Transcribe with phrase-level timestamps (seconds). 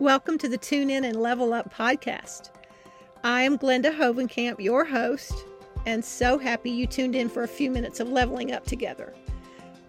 [0.00, 2.50] Welcome to the Tune In and Level Up podcast.
[3.22, 5.46] I am Glenda Hovenkamp, your host,
[5.86, 9.14] and so happy you tuned in for a few minutes of leveling up together.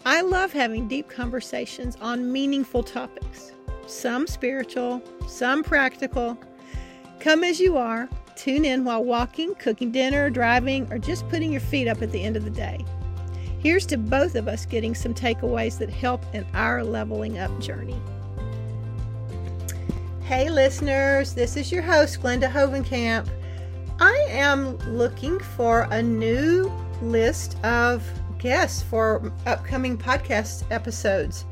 [0.06, 3.52] I love having deep conversations on meaningful topics,
[3.88, 6.37] some spiritual, some practical.
[7.19, 11.62] Come as you are, tune in while walking, cooking dinner, driving, or just putting your
[11.62, 12.85] feet up at the end of the day.
[13.58, 17.99] Here's to both of us getting some takeaways that help in our leveling up journey.
[20.25, 23.29] Hey, listeners, this is your host, Glenda Hovenkamp.
[23.99, 28.03] I am looking for a new list of
[28.39, 31.45] guests for upcoming podcast episodes.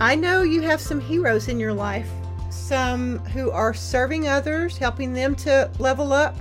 [0.00, 2.10] I know you have some heroes in your life,
[2.50, 6.36] some who are serving others, helping them to level up,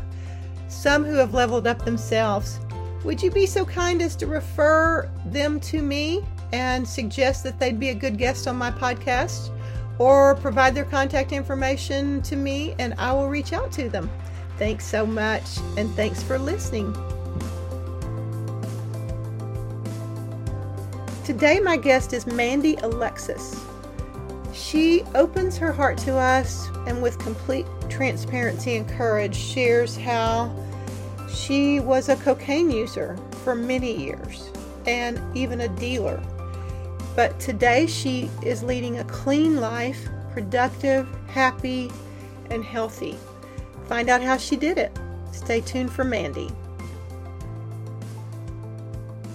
[0.68, 2.59] some who have leveled up themselves.
[3.05, 7.80] Would you be so kind as to refer them to me and suggest that they'd
[7.80, 9.52] be a good guest on my podcast?
[10.00, 14.10] Or provide their contact information to me and I will reach out to them.
[14.58, 16.94] Thanks so much and thanks for listening.
[21.24, 23.63] Today, my guest is Mandy Alexis.
[24.54, 30.54] She opens her heart to us and, with complete transparency and courage, shares how
[31.34, 34.52] she was a cocaine user for many years
[34.85, 36.22] and even a dealer
[37.16, 41.92] but today she is leading a clean life, productive, happy,
[42.50, 43.18] and healthy.
[43.86, 44.98] Find out how she did it.
[45.32, 46.50] Stay tuned for Mandy.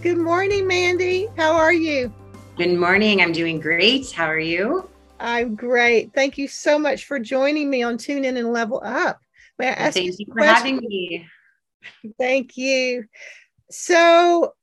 [0.03, 1.29] Good morning, Mandy.
[1.37, 2.13] How are you?
[2.57, 3.21] Good morning.
[3.21, 4.11] I'm doing great.
[4.11, 4.89] How are you?
[5.21, 6.13] I'm great.
[6.15, 9.21] Thank you so much for joining me on Tune In and Level Up.
[9.59, 11.27] May I ask Thank you for having me.
[12.19, 13.05] Thank you.
[13.71, 14.55] So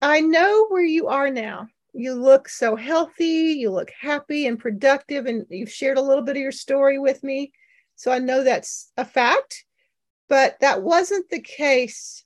[0.00, 5.26] I know where you are now you look so healthy, you look happy and productive,
[5.26, 7.52] and you've shared a little bit of your story with me.
[7.96, 9.64] So I know that's a fact,
[10.28, 12.24] but that wasn't the case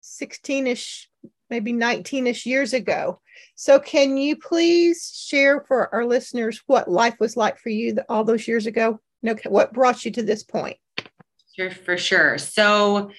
[0.00, 1.08] 16 ish,
[1.48, 3.20] maybe 19 ish years ago.
[3.54, 8.24] So can you please share for our listeners what life was like for you all
[8.24, 8.98] those years ago?
[9.24, 10.76] Okay, what brought you to this point?
[11.54, 12.38] Sure, for sure.
[12.38, 13.10] So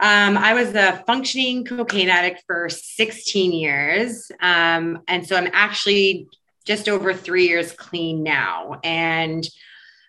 [0.00, 4.30] um, I was a functioning cocaine addict for 16 years.
[4.40, 6.28] Um, and so I'm actually
[6.64, 8.80] just over three years clean now.
[8.82, 9.48] And,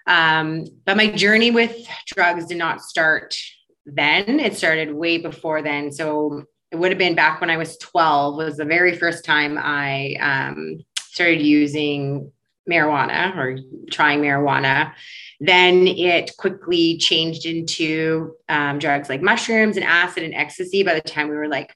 [0.07, 3.37] um, but my journey with drugs did not start
[3.85, 4.39] then.
[4.39, 5.91] It started way before then.
[5.91, 9.57] So it would have been back when I was 12 was the very first time
[9.57, 12.31] I um, started using
[12.69, 13.57] marijuana or
[13.91, 14.93] trying marijuana.
[15.39, 21.01] Then it quickly changed into um, drugs like mushrooms and acid and ecstasy by the
[21.01, 21.75] time we were like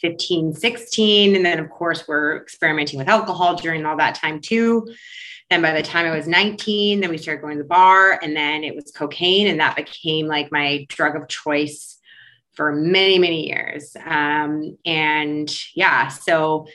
[0.00, 1.36] 15, 16.
[1.36, 4.92] And then, of course, we're experimenting with alcohol during all that time too.
[5.50, 8.36] Then by the time I was 19, then we started going to the bar and
[8.36, 9.46] then it was cocaine.
[9.46, 11.98] And that became like my drug of choice
[12.52, 13.96] for many, many years.
[14.04, 16.66] Um, and yeah, so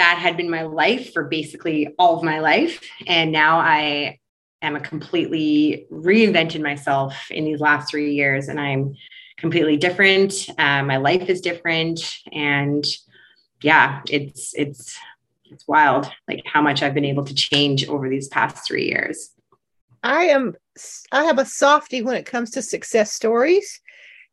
[0.00, 2.80] that had been my life for basically all of my life.
[3.06, 4.18] And now I
[4.62, 8.94] am a completely reinvented myself in these last three years and I'm
[9.36, 10.48] completely different.
[10.56, 12.00] Uh, my life is different.
[12.32, 12.82] And
[13.62, 14.98] yeah, it's, it's,
[15.50, 19.32] it's wild, like how much I've been able to change over these past three years.
[20.02, 20.56] I am,
[21.12, 23.82] I have a softie when it comes to success stories.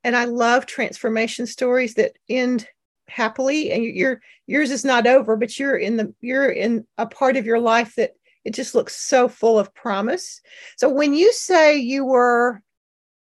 [0.06, 2.70] And I love transformation stories that end
[3.08, 7.38] happily and your yours is not over but you're in the you're in a part
[7.38, 8.12] of your life that
[8.44, 10.42] it just looks so full of promise
[10.78, 12.62] so when you say you were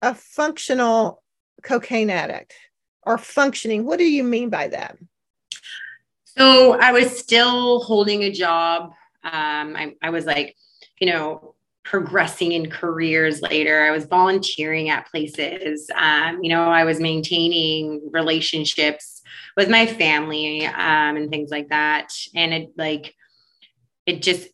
[0.03, 1.23] a functional
[1.63, 2.55] cocaine addict
[3.05, 4.97] or functioning what do you mean by that
[6.25, 8.93] so i was still holding a job
[9.25, 10.57] um, I, I was like
[11.01, 13.83] you know progressing in careers later.
[13.83, 15.89] I was volunteering at places.
[15.95, 19.16] Um, you know, I was maintaining relationships
[19.57, 22.13] with my family um, and things like that.
[22.35, 23.15] And it like,
[24.07, 24.49] it just,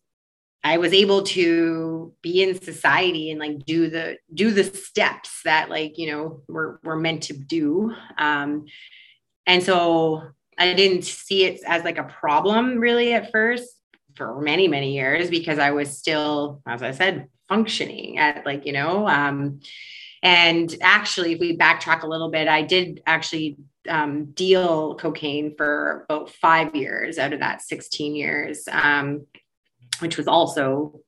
[0.63, 5.69] I was able to be in society and like do the do the steps that
[5.69, 7.93] like you know we're we're meant to do.
[8.17, 8.65] Um,
[9.45, 10.23] and so
[10.57, 13.67] I didn't see it as like a problem really at first
[14.15, 18.71] for many many years because I was still, as I said, functioning at like you
[18.73, 19.07] know.
[19.07, 19.59] Um,
[20.21, 23.57] and actually, if we backtrack a little bit, I did actually
[23.89, 29.25] um, deal cocaine for about five years out of that 16 years, um,
[29.99, 31.01] which was also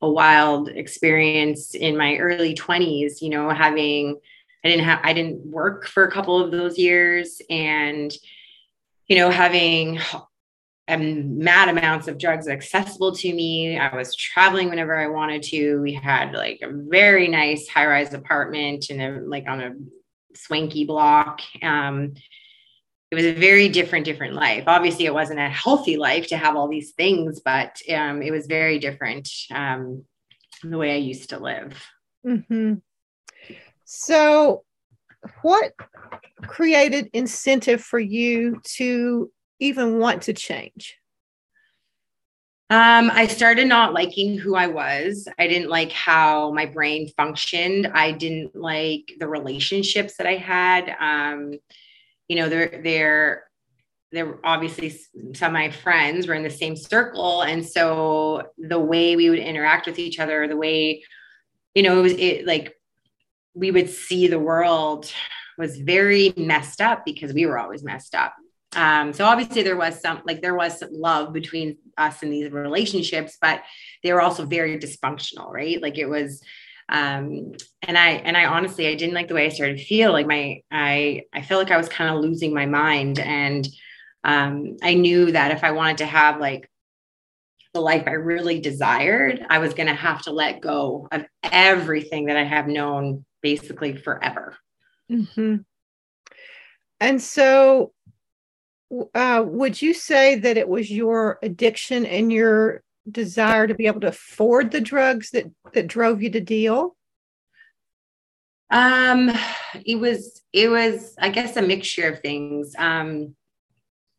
[0.00, 4.18] a wild experience in my early 20s, you know, having,
[4.64, 8.12] I didn't have, I didn't work for a couple of those years and,
[9.06, 9.98] you know, having
[10.88, 13.78] mad amounts of drugs accessible to me.
[13.78, 15.80] I was traveling whenever I wanted to.
[15.80, 19.72] We had like a very nice high rise apartment and like on a
[20.36, 21.40] swanky block.
[21.62, 22.14] Um,
[23.10, 24.64] it was a very different, different life.
[24.66, 28.46] Obviously, it wasn't a healthy life to have all these things, but um, it was
[28.46, 30.04] very different um,
[30.62, 31.80] the way I used to live.
[32.26, 32.74] Mm-hmm.
[33.84, 34.64] So,
[35.42, 35.72] what
[36.42, 40.98] created incentive for you to even want to change?
[42.70, 45.28] Um, I started not liking who I was.
[45.38, 47.88] I didn't like how my brain functioned.
[47.88, 50.96] I didn't like the relationships that I had.
[50.98, 51.54] Um,
[52.26, 53.44] you know, they're they're
[54.12, 54.98] they're obviously
[55.34, 59.40] some of my friends were in the same circle, and so the way we would
[59.40, 61.04] interact with each other, the way,
[61.74, 62.74] you know, it was it like
[63.52, 65.12] we would see the world
[65.58, 68.34] was very messed up because we were always messed up.
[68.76, 73.38] Um, so obviously there was some like there was love between us in these relationships,
[73.40, 73.62] but
[74.02, 75.80] they were also very dysfunctional, right?
[75.80, 76.42] Like it was
[76.90, 80.12] um and i and i honestly i didn't like the way i started to feel
[80.12, 83.68] like my i i felt like i was kind of losing my mind and
[84.24, 86.70] um i knew that if i wanted to have like
[87.72, 92.26] the life i really desired i was going to have to let go of everything
[92.26, 94.54] that i have known basically forever
[95.10, 95.56] mm-hmm.
[97.00, 97.92] and so
[99.14, 104.00] uh, would you say that it was your addiction and your desire to be able
[104.00, 106.96] to afford the drugs that that drove you to deal?
[108.70, 109.30] Um,
[109.84, 112.74] it was it was I guess a mixture of things.
[112.78, 113.34] Um,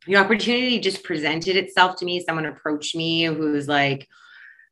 [0.05, 2.19] the opportunity just presented itself to me.
[2.19, 4.07] Someone approached me who was like,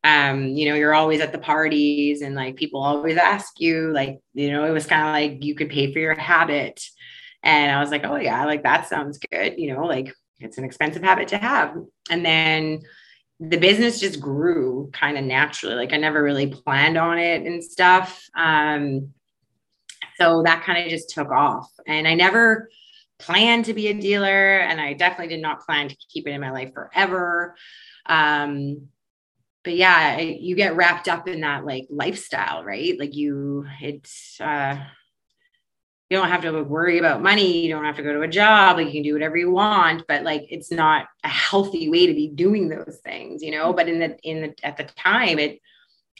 [0.03, 4.19] um, you know, you're always at the parties and like people always ask you, like,
[4.33, 6.83] you know, it was kind of like you could pay for your habit.
[7.43, 9.55] And I was like, oh, yeah, like that sounds good.
[9.57, 11.75] You know, like it's an expensive habit to have.
[12.09, 12.81] And then
[13.39, 15.75] the business just grew kind of naturally.
[15.75, 18.25] Like I never really planned on it and stuff.
[18.35, 19.13] Um,
[20.17, 21.69] so that kind of just took off.
[21.85, 22.69] And I never
[23.19, 24.59] planned to be a dealer.
[24.59, 27.55] And I definitely did not plan to keep it in my life forever.
[28.05, 28.87] Um,
[29.63, 32.97] but yeah, you get wrapped up in that like lifestyle, right?
[32.99, 34.77] Like you, it's, uh,
[36.13, 37.65] you don't have to worry about money.
[37.65, 38.77] You don't have to go to a job.
[38.77, 42.13] Like you can do whatever you want, but like it's not a healthy way to
[42.13, 43.73] be doing those things, you know.
[43.73, 45.59] But in the in the at the time, it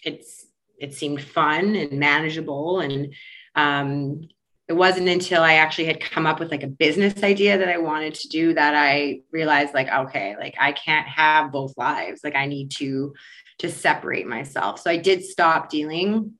[0.04, 0.48] it's
[0.80, 3.13] it seemed fun and manageable, and
[3.54, 4.22] um,
[4.68, 7.78] it wasn't until I actually had come up with like a business idea that I
[7.78, 12.22] wanted to do that I realized like okay, like I can't have both lives.
[12.24, 13.13] Like I need to
[13.60, 14.80] to separate myself.
[14.80, 16.34] So I did stop dealing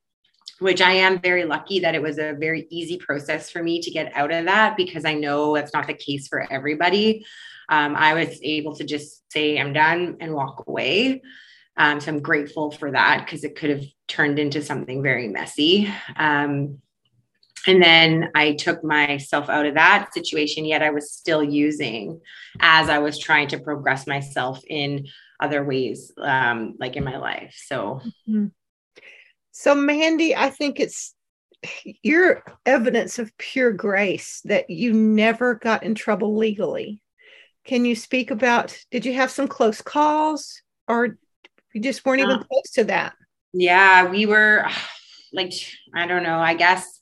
[0.63, 3.92] which I am very lucky that it was a very easy process for me to
[3.92, 7.25] get out of that because I know that's not the case for everybody.
[7.69, 11.21] Um, I was able to just say, I'm done and walk away.
[11.75, 15.92] Um, so I'm grateful for that because it could have turned into something very messy.
[16.15, 16.80] Um,
[17.68, 22.21] and then I took myself out of that situation, yet I was still using
[22.59, 25.07] as I was trying to progress myself in
[25.39, 27.54] other ways, um, like in my life.
[27.68, 28.48] So, mm-hmm.
[29.54, 31.14] So, Mandy, I think it's
[32.02, 37.02] your evidence of pure grace that you never got in trouble legally.
[37.64, 41.18] Can you speak about did you have some close calls or
[41.72, 43.14] you just weren't even close to that?
[43.54, 44.68] Yeah, we were
[45.33, 45.54] like,
[45.95, 47.00] I don't know, I guess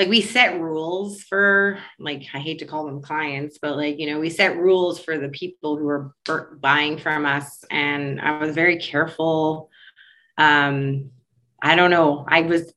[0.00, 4.10] like we set rules for like I hate to call them clients, but like you
[4.10, 6.12] know we set rules for the people who were
[6.60, 9.70] buying from us, and I was very careful.
[10.36, 11.10] Um,
[11.62, 12.24] I don't know.
[12.28, 12.72] I was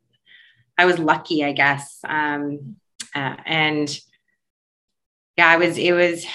[0.77, 1.99] I was lucky, I guess.
[2.07, 2.77] Um,
[3.13, 3.99] uh, and
[5.37, 5.77] yeah, I was.
[5.77, 6.25] It was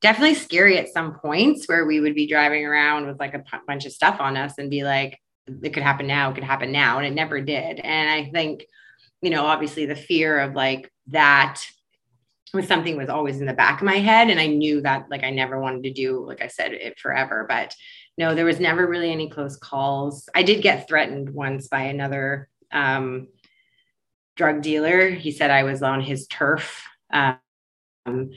[0.00, 3.58] definitely scary at some points where we would be driving around with like a p-
[3.66, 5.20] bunch of stuff on us and be like,
[5.62, 6.30] "It could happen now.
[6.30, 7.78] It could happen now," and it never did.
[7.80, 8.64] And I think,
[9.22, 11.62] you know, obviously the fear of like that
[12.52, 15.24] was something was always in the back of my head, and I knew that like
[15.24, 17.74] I never wanted to do, like I said, it forever, but
[18.18, 20.28] no, there was never really any close calls.
[20.34, 23.28] I did get threatened once by another um,
[24.36, 25.10] drug dealer.
[25.10, 26.84] He said I was on his turf.
[27.12, 28.30] Um,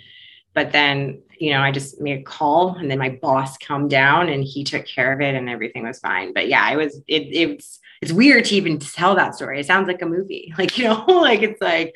[0.53, 4.30] but then, you know, I just made a call and then my boss come down
[4.30, 6.34] and he took care of it and everything was fine.
[6.34, 9.60] But yeah, it was, it, it's, it's weird to even tell that story.
[9.60, 11.96] It sounds like a movie, like, you know, like it's like,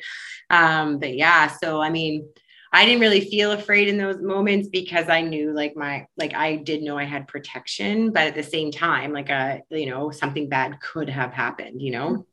[0.50, 2.28] um, but yeah, so, I mean,
[2.72, 6.56] I didn't really feel afraid in those moments because I knew like my like I
[6.56, 10.10] did know I had protection, but at the same time, like a uh, you know
[10.10, 11.80] something bad could have happened.
[11.80, 12.26] You know.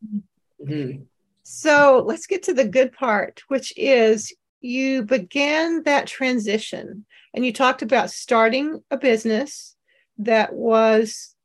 [0.61, 1.03] Mm-hmm.
[1.43, 7.53] So let's get to the good part, which is you began that transition and you
[7.53, 9.75] talked about starting a business
[10.17, 11.35] that was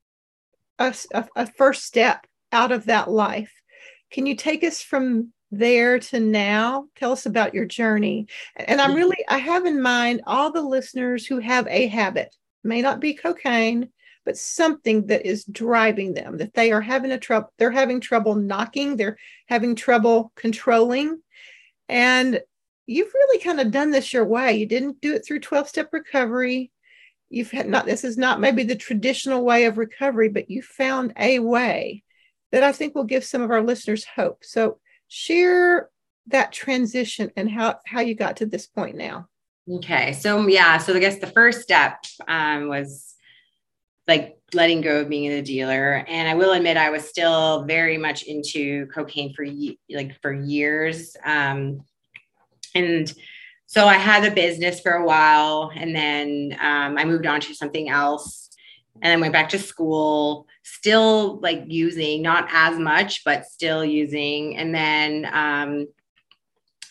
[0.79, 3.53] a, a, a first step out of that life.
[4.11, 6.87] Can you take us from there to now?
[6.97, 8.27] Tell us about your journey.
[8.57, 8.99] And I'm mm-hmm.
[8.99, 13.15] really, I have in mind all the listeners who have a habit, may not be
[13.15, 13.89] cocaine,
[14.25, 18.35] but something that is driving them, that they are having a trouble, they're having trouble
[18.35, 19.17] knocking, they're
[19.47, 21.21] having trouble controlling.
[21.89, 22.41] And
[22.87, 24.55] you've really kind of done this your way.
[24.55, 26.71] You didn't do it through 12 step recovery.
[27.31, 31.13] You've had not, this is not maybe the traditional way of recovery, but you found
[31.17, 32.03] a way
[32.53, 34.45] that I think will give some of our listeners hope.
[34.45, 34.81] So
[35.11, 35.91] share
[36.29, 39.29] that transition and how, how you got to this point now.
[39.71, 40.15] Okay.
[40.15, 40.79] So, yeah.
[40.79, 43.15] So, I guess the first step um, was
[44.09, 46.05] like letting go of being a dealer.
[46.09, 49.47] And I will admit, I was still very much into cocaine for
[49.91, 51.17] like for years.
[51.25, 51.85] Um,
[52.75, 53.13] and
[53.67, 57.55] so I had a business for a while and then um, I moved on to
[57.55, 58.50] something else
[59.03, 64.57] and then went back to school, still like using, not as much, but still using.
[64.57, 65.87] And then um,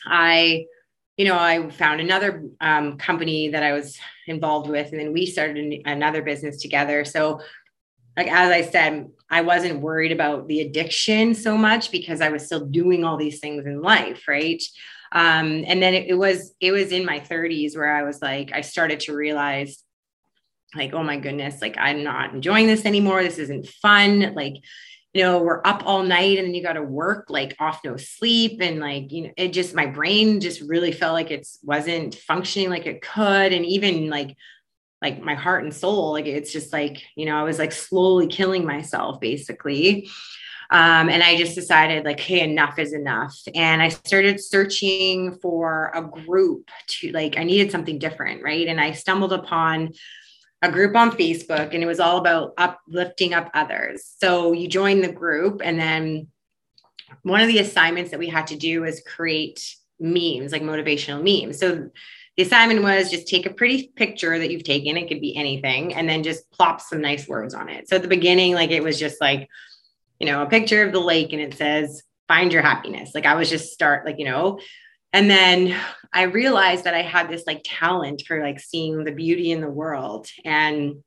[0.06, 0.65] I,
[1.18, 5.25] you know, I found another um, company that I was involved with, and then we
[5.25, 7.03] started another business together.
[7.06, 7.41] So,
[8.18, 12.46] like as I said, I wasn't worried about the addiction so much because I was
[12.46, 14.62] still doing all these things in life, right?
[15.12, 18.51] Um, and then it, it was it was in my 30s where I was like,
[18.53, 19.84] I started to realize
[20.76, 23.24] like, oh my goodness, like I'm not enjoying this anymore.
[23.24, 24.34] This isn't fun.
[24.36, 24.56] Like,
[25.14, 27.98] you know, we're up all night and then you got to work like off no
[27.98, 28.62] sleep.
[28.62, 32.70] And like, you know, it just, my brain just really felt like it wasn't functioning
[32.70, 33.52] like it could.
[33.52, 34.38] And even like,
[35.02, 38.28] like my heart and soul, like it's just like, you know, I was like slowly
[38.28, 40.10] killing myself basically.
[40.72, 43.36] Um, and I just decided, like, hey, enough is enough.
[43.56, 48.68] And I started searching for a group to, like, I needed something different, right?
[48.68, 49.94] And I stumbled upon
[50.62, 54.13] a group on Facebook and it was all about uplifting up others.
[54.20, 56.28] So you join the group, and then
[57.24, 61.60] one of the assignments that we had to do was create memes, like motivational memes.
[61.60, 61.89] So
[62.38, 65.94] the assignment was just take a pretty picture that you've taken, it could be anything,
[65.94, 67.89] and then just plop some nice words on it.
[67.89, 69.50] So at the beginning, like it was just like,
[70.20, 73.12] you know, a picture of the lake and it says, find your happiness.
[73.16, 74.60] Like I was just start, like, you know,
[75.13, 75.75] and then
[76.13, 79.70] I realized that I had this like talent for like seeing the beauty in the
[79.70, 80.28] world.
[80.46, 81.04] And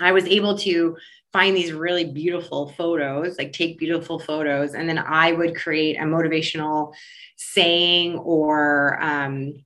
[0.00, 0.96] I was able to
[1.32, 4.74] find these really beautiful photos, like take beautiful photos.
[4.74, 6.92] And then I would create a motivational
[7.36, 9.64] saying or, um,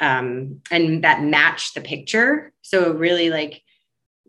[0.00, 2.52] um, and that matched the picture.
[2.62, 3.62] So really like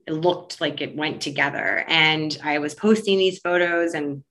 [0.08, 1.86] it looked like it went together.
[1.88, 4.24] And I was posting these photos and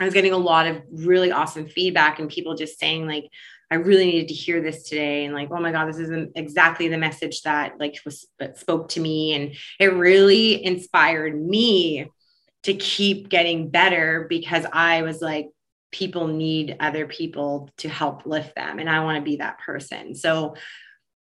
[0.00, 3.28] I was getting a lot of really awesome feedback and people just saying like,
[3.70, 5.24] I really needed to hear this today.
[5.24, 8.88] And like, oh my God, this isn't exactly the message that like was that spoke
[8.90, 9.34] to me.
[9.34, 12.10] And it really inspired me
[12.64, 15.50] to keep getting better because I was like,
[15.92, 18.78] people need other people to help lift them.
[18.78, 20.14] And I want to be that person.
[20.14, 20.54] So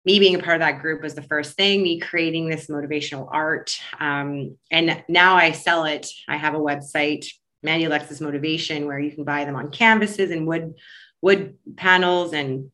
[0.05, 3.27] me being a part of that group was the first thing, me creating this motivational
[3.31, 3.79] art.
[4.00, 6.07] Um, and now I sell it.
[6.27, 7.27] I have a website,
[7.62, 10.75] Mandy Alexis Motivation, where you can buy them on canvases and wood
[11.22, 12.72] wood panels and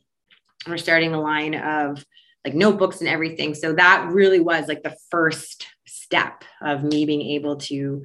[0.68, 2.04] we're starting a line of
[2.44, 3.56] like notebooks and everything.
[3.56, 8.04] So that really was like the first step of me being able to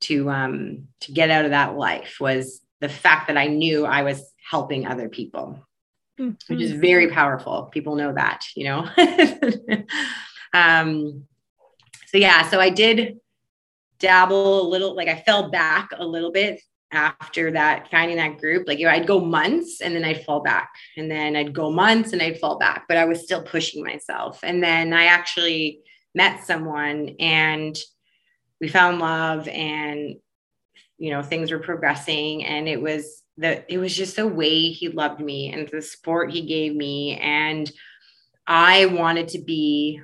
[0.00, 4.02] to um to get out of that life was the fact that I knew I
[4.02, 5.64] was helping other people.
[6.18, 6.52] Mm-hmm.
[6.52, 7.70] Which is very powerful.
[7.72, 8.88] People know that, you know.
[10.52, 11.24] um
[12.08, 13.18] so yeah, so I did
[14.02, 18.68] dabble a little like I fell back a little bit after that finding that group.
[18.68, 21.70] Like you know, i'd go months and then i'd fall back and then i'd go
[21.70, 24.40] months and i'd fall back but i was still pushing myself.
[24.42, 25.80] And then i actually
[26.14, 27.78] met someone and
[28.60, 30.16] we found love and
[30.98, 32.44] you know things were progressing.
[32.44, 36.30] And it was the it was just the way he loved me and the support
[36.30, 37.16] he gave me.
[37.18, 37.70] And
[38.46, 40.00] i wanted to be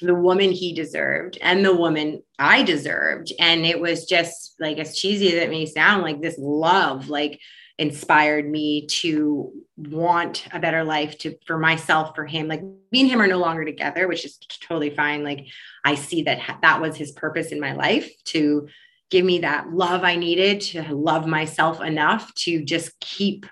[0.00, 3.32] the woman he deserved and the woman I deserved.
[3.38, 7.40] And it was just like as cheesy as it may sound, like this love, like
[7.78, 12.48] inspired me to want a better life to for myself, for him.
[12.48, 15.24] Like me and him are no longer together, which is totally fine.
[15.24, 15.46] Like
[15.84, 18.68] I see that that was his purpose in my life to
[19.10, 23.46] give me that love I needed to love myself enough to just keep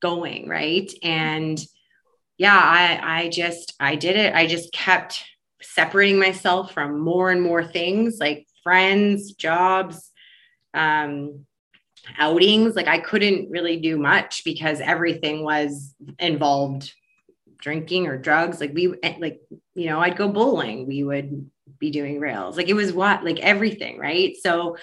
[0.00, 0.48] going.
[0.48, 0.92] Right.
[1.02, 1.60] And
[2.36, 4.34] yeah, I I just I did it.
[4.34, 5.24] I just kept
[5.60, 10.10] separating myself from more and more things like friends, jobs,
[10.74, 11.46] um,
[12.18, 16.92] outings, like I couldn't really do much because everything was involved
[17.60, 18.60] drinking or drugs.
[18.60, 19.40] Like we, like,
[19.74, 20.86] you know, I'd go bowling.
[20.86, 22.56] We would be doing rails.
[22.56, 23.98] Like it was what, like everything.
[23.98, 24.36] Right.
[24.40, 24.76] So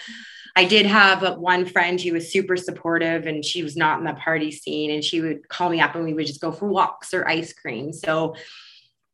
[0.56, 4.14] I did have one friend who was super supportive and she was not in the
[4.14, 7.14] party scene and she would call me up and we would just go for walks
[7.14, 7.92] or ice cream.
[7.92, 8.36] So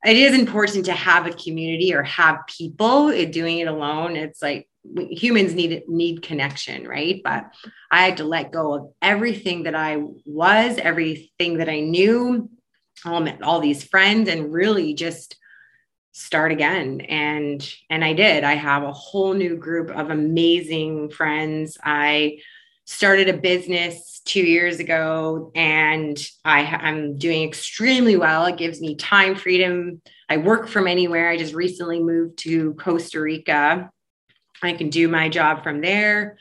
[0.06, 4.16] it is important to have a community or have people eh, doing it alone.
[4.16, 7.22] It's like humans need need connection, right?
[7.24, 7.54] But
[7.92, 12.50] I had to let go of everything that I was, everything that I knew,
[13.06, 15.36] um, all, all these friends, and really just
[16.14, 21.78] start again and and i did i have a whole new group of amazing friends
[21.86, 22.38] i
[22.92, 28.46] started a business two years ago and I, i'm doing extremely well.
[28.46, 30.02] It gives me time freedom.
[30.30, 31.30] I work from anywhere.
[31.30, 33.90] I just recently moved to costa rica.
[34.62, 36.38] I can do my job from there.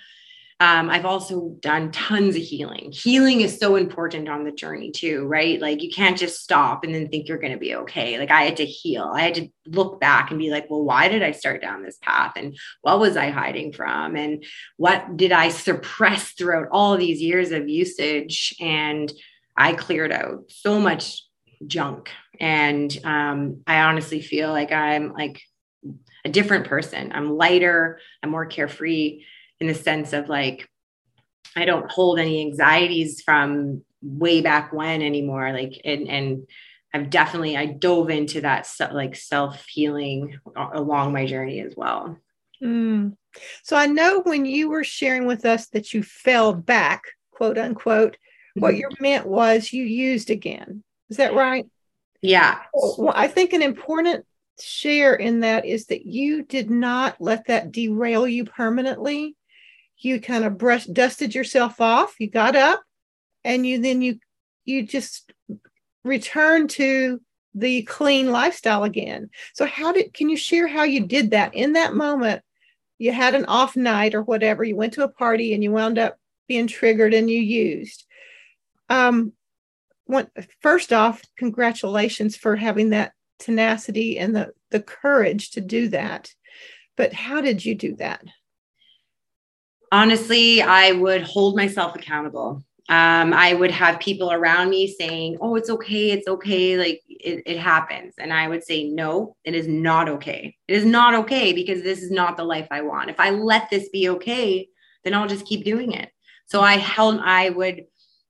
[0.60, 2.92] Um, I've also done tons of healing.
[2.92, 5.58] Healing is so important on the journey, too, right?
[5.58, 8.18] Like, you can't just stop and then think you're going to be okay.
[8.18, 9.10] Like, I had to heal.
[9.14, 11.96] I had to look back and be like, well, why did I start down this
[12.02, 12.34] path?
[12.36, 14.16] And what was I hiding from?
[14.16, 14.44] And
[14.76, 18.54] what did I suppress throughout all these years of usage?
[18.60, 19.10] And
[19.56, 21.22] I cleared out so much
[21.66, 22.10] junk.
[22.38, 25.40] And um, I honestly feel like I'm like
[26.22, 27.12] a different person.
[27.14, 29.24] I'm lighter, I'm more carefree
[29.60, 30.68] in the sense of like,
[31.56, 35.52] I don't hold any anxieties from way back when anymore.
[35.52, 36.46] Like, and, and
[36.94, 42.18] I've definitely, I dove into that like self healing along my journey as well.
[42.62, 43.16] Mm.
[43.62, 48.16] So I know when you were sharing with us that you fell back, quote unquote,
[48.54, 48.80] what mm-hmm.
[48.80, 50.82] you meant was you used again.
[51.08, 51.66] Is that right?
[52.22, 52.58] Yeah.
[52.74, 54.26] Well, I think an important
[54.60, 59.36] share in that is that you did not let that derail you permanently.
[60.00, 62.14] You kind of brushed, dusted yourself off.
[62.18, 62.82] You got up,
[63.44, 64.18] and you then you
[64.64, 65.32] you just
[66.04, 67.20] returned to
[67.54, 69.30] the clean lifestyle again.
[69.54, 72.42] So how did can you share how you did that in that moment?
[72.98, 74.62] You had an off night or whatever.
[74.62, 76.16] You went to a party and you wound up
[76.48, 78.04] being triggered and you used.
[78.88, 79.32] Um,
[80.04, 80.28] one,
[80.60, 86.34] first off, congratulations for having that tenacity and the, the courage to do that.
[86.96, 88.22] But how did you do that?
[89.92, 92.62] Honestly, I would hold myself accountable.
[92.88, 97.42] Um, I would have people around me saying, Oh, it's okay, it's okay, like it,
[97.46, 98.14] it happens.
[98.18, 100.56] And I would say, No, it is not okay.
[100.66, 103.10] It is not okay because this is not the life I want.
[103.10, 104.68] If I let this be okay,
[105.04, 106.10] then I'll just keep doing it.
[106.46, 107.84] So I held, I would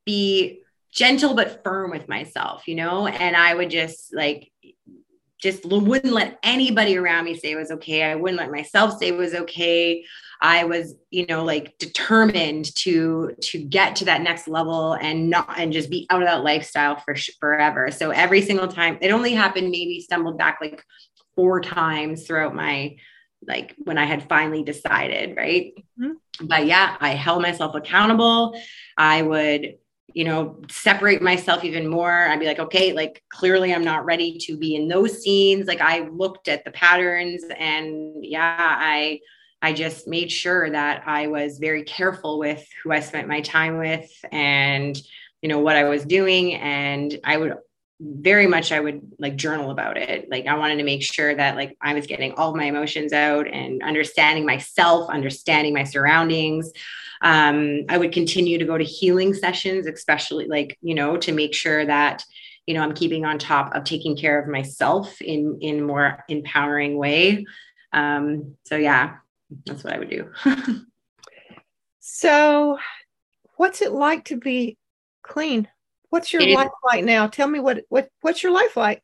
[0.05, 4.51] be gentle but firm with myself, you know, and I would just like
[5.41, 8.03] just wouldn't let anybody around me say it was okay.
[8.03, 10.05] I wouldn't let myself say it was okay.
[10.43, 15.59] I was, you know, like determined to to get to that next level and not
[15.59, 17.91] and just be out of that lifestyle for forever.
[17.91, 20.83] So every single time, it only happened maybe stumbled back like
[21.37, 22.97] four times throughout my
[23.47, 25.73] like when I had finally decided, right?
[26.01, 26.47] Mm-hmm.
[26.47, 28.59] But yeah, I held myself accountable.
[28.97, 29.75] I would
[30.15, 32.27] you know, separate myself even more.
[32.27, 35.67] I'd be like, okay, like clearly I'm not ready to be in those scenes.
[35.67, 39.21] Like I looked at the patterns and yeah, I
[39.63, 43.79] I just made sure that I was very careful with who I spent my time
[43.79, 45.01] with and
[45.43, 47.55] you know what I was doing and I would
[48.01, 50.31] very much I would like journal about it.
[50.31, 53.47] Like I wanted to make sure that like I was getting all my emotions out
[53.47, 56.73] and understanding myself, understanding my surroundings.
[57.21, 61.55] Um, I would continue to go to healing sessions, especially like, you know, to make
[61.55, 62.25] sure that,
[62.67, 66.97] you know, I'm keeping on top of taking care of myself in in more empowering
[66.97, 67.45] way.
[67.93, 69.17] Um, so yeah,
[69.67, 70.31] that's what I would do.
[72.01, 72.79] so
[73.57, 74.79] what's it like to be
[75.23, 75.69] clean?
[76.09, 77.27] What's your it life is, like now?
[77.27, 79.03] Tell me what what what's your life like?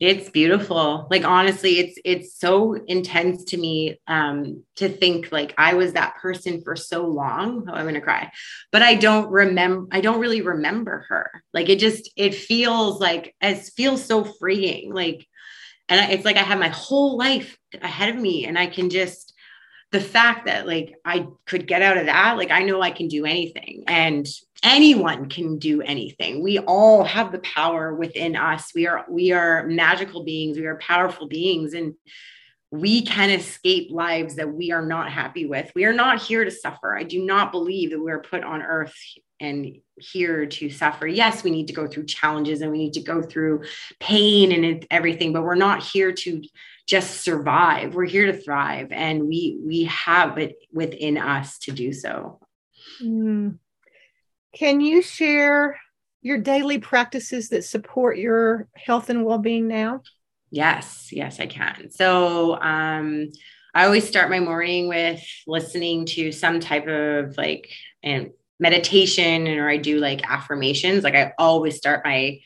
[0.00, 1.06] It's beautiful.
[1.10, 6.16] Like honestly, it's it's so intense to me um to think like I was that
[6.16, 7.66] person for so long.
[7.68, 8.30] Oh, I'm going to cry.
[8.72, 11.42] But I don't remember I don't really remember her.
[11.52, 14.92] Like it just it feels like it feels so freeing.
[14.92, 15.26] Like
[15.88, 19.23] and it's like I have my whole life ahead of me and I can just
[19.94, 23.06] the fact that like I could get out of that, like I know I can
[23.06, 24.26] do anything and
[24.64, 26.42] anyone can do anything.
[26.42, 28.72] We all have the power within us.
[28.74, 31.94] We are we are magical beings, we are powerful beings and
[32.72, 35.70] we can escape lives that we are not happy with.
[35.76, 36.98] We are not here to suffer.
[36.98, 38.96] I do not believe that we're put on earth
[39.44, 41.06] and here to suffer.
[41.06, 43.62] Yes, we need to go through challenges and we need to go through
[44.00, 46.42] pain and everything, but we're not here to
[46.86, 47.94] just survive.
[47.94, 52.40] We're here to thrive and we we have it within us to do so.
[53.02, 53.58] Mm.
[54.54, 55.80] can you share
[56.20, 60.02] your daily practices that support your health and well-being now?
[60.50, 61.90] Yes, yes, I can.
[61.90, 63.32] So, um,
[63.74, 67.68] I always start my morning with listening to some type of like
[68.04, 71.04] and meditation, or I do like affirmations.
[71.04, 72.40] Like I always start my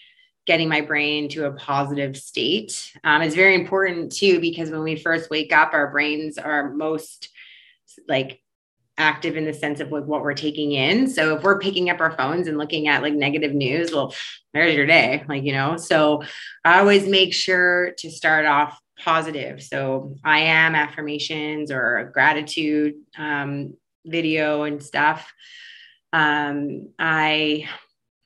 [0.47, 2.91] getting my brain to a positive state.
[3.05, 7.29] Um, it's very important too because when we first wake up, our brains are most
[8.09, 8.41] like
[8.97, 11.07] active in the sense of like what we're taking in.
[11.07, 14.15] So if we're picking up our phones and looking at like negative news, well,
[14.55, 15.77] there's your day, like you know.
[15.77, 16.23] So
[16.65, 19.63] I always make sure to start off positive.
[19.63, 25.33] So I am affirmations or gratitude um, video and stuff.
[26.13, 27.69] Um, I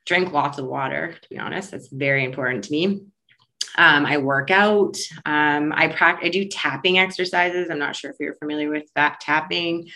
[0.07, 1.71] drink lots of water, to be honest.
[1.71, 3.03] That's very important to me.
[3.79, 4.97] Um, I work out.
[5.25, 6.27] Um, I practice.
[6.27, 7.69] I do tapping exercises.
[7.71, 9.89] I'm not sure if you're familiar with that tapping.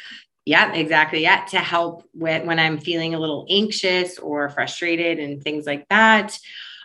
[0.45, 1.23] Yeah, exactly.
[1.23, 5.87] Yeah, to help with when I'm feeling a little anxious or frustrated and things like
[5.89, 6.39] that.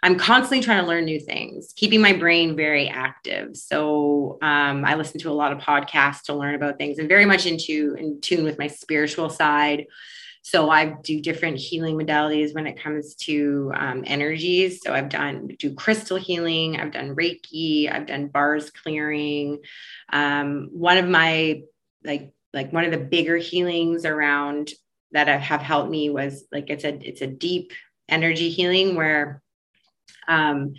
[0.03, 3.55] I'm constantly trying to learn new things, keeping my brain very active.
[3.55, 7.25] So um, I listen to a lot of podcasts to learn about things and very
[7.25, 9.85] much into in tune with my spiritual side.
[10.43, 14.81] So I do different healing modalities when it comes to um, energies.
[14.83, 19.59] So I've done do crystal healing, I've done Reiki, I've done bars clearing.
[20.11, 21.61] Um, one of my
[22.03, 24.71] like like one of the bigger healings around
[25.11, 27.71] that have helped me was like it's a it's a deep
[28.09, 29.41] energy healing where
[30.27, 30.73] um,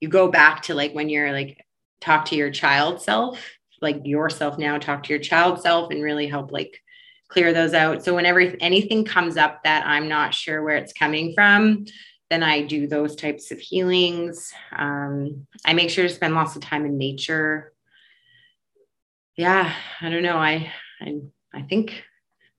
[0.00, 1.64] you go back to like when you're like
[2.00, 3.40] talk to your child self,
[3.80, 6.80] like yourself now, talk to your child self and really help like
[7.28, 8.04] clear those out.
[8.04, 11.84] So whenever anything comes up that I'm not sure where it's coming from,
[12.30, 14.52] then I do those types of healings.
[14.76, 17.72] Um, I make sure to spend lots of time in nature.
[19.36, 20.36] Yeah, I don't know.
[20.36, 21.20] I I
[21.54, 22.02] I think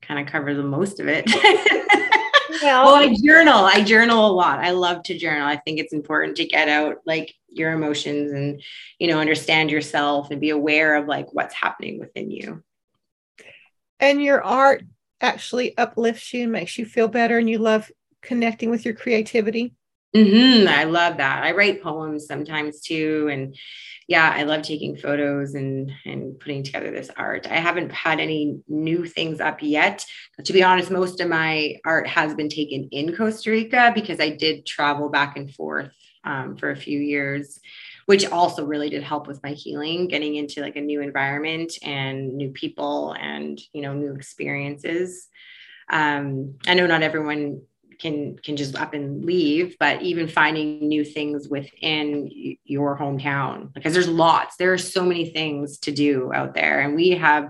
[0.01, 1.25] kind of cover the most of it.
[2.63, 3.65] well, well, I journal.
[3.65, 4.60] I journal a lot.
[4.60, 5.47] I love to journal.
[5.47, 8.62] I think it's important to get out like your emotions and
[8.97, 12.63] you know understand yourself and be aware of like what's happening within you.
[13.99, 14.83] And your art
[15.21, 19.73] actually uplifts you and makes you feel better, and you love connecting with your creativity.
[20.15, 20.67] Mm-hmm.
[20.67, 21.43] I love that.
[21.43, 23.55] I write poems sometimes too, and
[24.07, 27.45] yeah, I love taking photos and and putting together this art.
[27.45, 30.03] I haven't had any new things up yet.
[30.43, 34.31] To be honest, most of my art has been taken in Costa Rica because I
[34.31, 35.91] did travel back and forth
[36.23, 37.59] um, for a few years,
[38.10, 42.34] which also really did help with my healing, getting into like a new environment and
[42.34, 45.28] new people and you know new experiences.
[45.91, 47.62] Um, I know not everyone
[48.00, 53.93] can can just up and leave but even finding new things within your hometown because
[53.93, 57.50] there's lots there are so many things to do out there and we have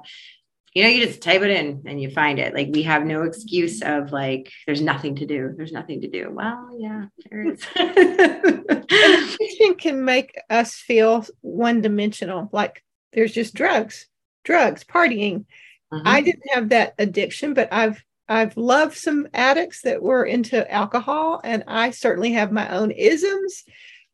[0.74, 2.54] you know you just type it in and you find it.
[2.54, 5.54] Like we have no excuse of like there's nothing to do.
[5.56, 6.30] There's nothing to do.
[6.32, 7.66] Well yeah there is.
[7.76, 14.08] Addiction can make us feel one dimensional like there's just drugs
[14.44, 15.46] drugs partying.
[15.92, 16.08] Mm-hmm.
[16.08, 21.42] i didn't have that addiction but i've I've loved some addicts that were into alcohol,
[21.44, 23.64] and I certainly have my own isms.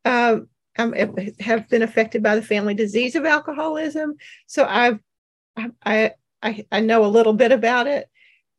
[0.06, 4.14] Um, I have been affected by the family disease of alcoholism,
[4.46, 4.98] so I've
[5.84, 8.08] I, I I know a little bit about it,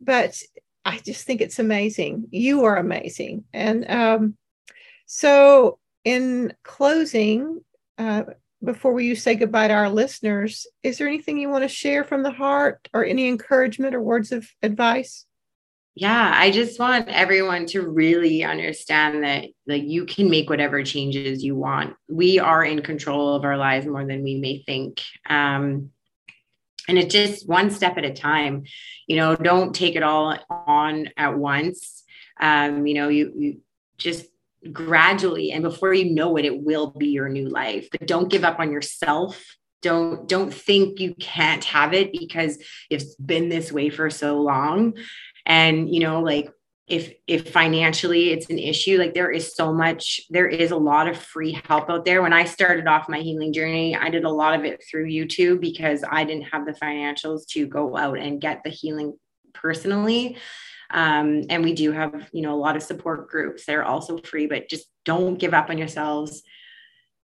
[0.02, 0.40] but
[0.86, 2.28] I just think it's amazing.
[2.32, 4.38] You are amazing, and um,
[5.06, 7.62] so in closing,
[7.98, 8.24] uh,
[8.64, 12.24] before you say goodbye to our listeners, is there anything you want to share from
[12.24, 15.26] the heart, or any encouragement or words of advice?
[15.98, 21.44] yeah i just want everyone to really understand that like you can make whatever changes
[21.44, 25.90] you want we are in control of our lives more than we may think um
[26.88, 28.64] and it's just one step at a time.
[29.08, 32.04] You know don't take it all on at once.
[32.40, 33.58] Um you know you, you
[33.98, 34.26] just
[34.72, 37.90] gradually and before you know it it will be your new life.
[37.92, 39.44] But don't give up on yourself.
[39.82, 42.58] Don't don't think you can't have it because
[42.90, 44.94] it's been this way for so long.
[45.46, 46.52] And you know like
[46.88, 51.08] if if financially it's an issue like there is so much there is a lot
[51.08, 52.22] of free help out there.
[52.22, 55.60] When i started off my healing journey i did a lot of it through youtube
[55.60, 59.18] because i didn't have the financials to go out and get the healing
[59.54, 60.38] personally.
[60.90, 63.66] Um, and we do have you know a lot of support groups.
[63.66, 66.44] They're also free but just don't give up on yourselves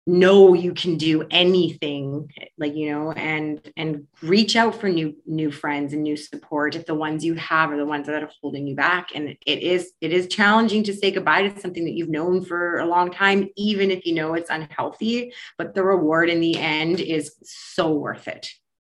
[0.06, 5.50] know you can do anything like you know and and reach out for new new
[5.50, 8.66] friends and new support if the ones you have are the ones that are holding
[8.66, 9.10] you back.
[9.14, 12.78] And it is it is challenging to say goodbye to something that you've known for
[12.78, 17.00] a long time even if you know it's unhealthy but the reward in the end
[17.00, 18.48] is so worth it.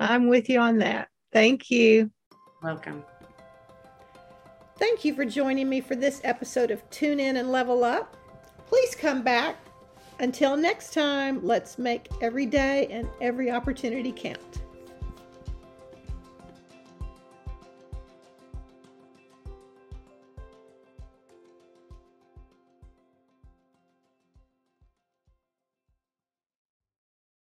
[0.00, 1.08] I'm with you on that.
[1.32, 2.10] Thank you.
[2.62, 3.04] Welcome.
[4.78, 8.16] Thank you for joining me for this episode of Tune In and Level Up.
[8.66, 9.56] Please come back.
[10.18, 14.61] Until next time, let's make every day and every opportunity count.